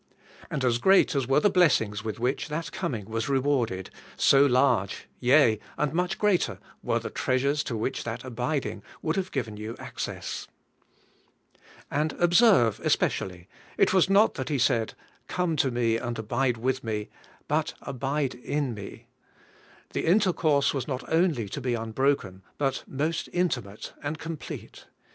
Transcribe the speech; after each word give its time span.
And 0.49 0.65
as 0.65 0.79
great 0.79 1.13
as 1.13 1.27
were 1.27 1.39
the 1.41 1.51
blessings 1.51 2.03
with 2.03 2.19
which 2.19 2.47
that 2.47 2.71
coming 2.71 3.05
was 3.05 3.29
re 3.29 3.37
warded, 3.37 3.91
so 4.17 4.43
large, 4.43 5.07
yea, 5.19 5.59
and 5.77 5.93
much 5.93 6.17
greater, 6.17 6.57
were 6.81 6.97
the 6.97 7.11
treasures 7.11 7.63
to 7.65 7.77
which 7.77 8.03
that 8.03 8.23
abiding 8.23 8.81
would 9.03 9.15
have 9.15 9.29
given 9.31 9.57
you 9.57 9.75
access. 9.77 10.47
And 11.91 12.13
observe 12.13 12.79
especially, 12.79 13.47
it 13.77 13.93
was 13.93 14.09
not 14.09 14.33
that 14.33 14.49
He 14.49 14.57
said, 14.57 14.95
*Oome 15.29 15.55
to 15.57 15.69
me 15.69 15.97
and 15.97 16.17
abide 16.17 16.57
with 16.57 16.83
me,' 16.83 17.09
but, 17.47 17.75
'Abide 17.83 18.33
in 18.33 18.73
me.'* 18.73 19.05
The 19.93 20.07
intercourse 20.07 20.73
was 20.73 20.87
not 20.87 21.07
only 21.13 21.47
to 21.49 21.61
be 21.61 21.75
unbroken, 21.75 22.41
but 22.57 22.83
most 22.87 23.29
intimate 23.31 23.93
and 24.01 24.17
complete. 24.17 24.87